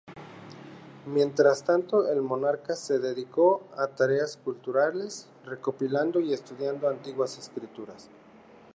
Mientras 1.05 1.63
tanto, 1.63 2.07
el 2.09 2.23
monarca 2.23 2.75
se 2.75 2.97
dedicó 2.97 3.67
a 3.77 3.85
tareas 3.85 4.35
culturales, 4.35 5.29
recopilando 5.45 6.19
y 6.19 6.33
estudiando 6.33 6.89
antiguas 6.89 7.37
escrituras. 7.37 8.09